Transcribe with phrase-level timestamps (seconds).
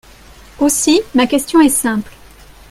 [0.57, 2.11] Aussi, ma question est simple.